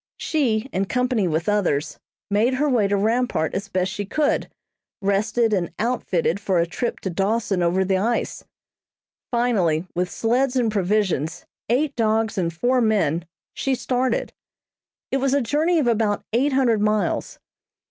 She, 0.17 0.67
in 0.73 0.85
company 0.85 1.27
with 1.27 1.47
others, 1.47 1.99
made 2.31 2.55
her 2.55 2.67
way 2.67 2.87
to 2.87 2.97
Rampart 2.97 3.53
as 3.53 3.67
best 3.67 3.91
she 3.91 4.03
could, 4.03 4.49
rested 4.99 5.53
and 5.53 5.69
"outfitted" 5.77 6.39
for 6.39 6.57
a 6.57 6.65
trip 6.65 6.99
to 7.01 7.11
Dawson 7.11 7.61
over 7.61 7.85
the 7.85 7.99
ice. 7.99 8.43
Finally, 9.29 9.85
with 9.93 10.09
sleds 10.09 10.55
and 10.55 10.71
provisions, 10.71 11.45
eight 11.69 11.95
dogs 11.95 12.35
and 12.39 12.51
four 12.51 12.81
men, 12.81 13.25
she 13.53 13.75
started. 13.75 14.33
It 15.11 15.17
was 15.17 15.35
a 15.35 15.39
journey 15.41 15.77
of 15.77 15.85
about 15.85 16.25
eight 16.33 16.53
hundred 16.53 16.81
miles. 16.81 17.37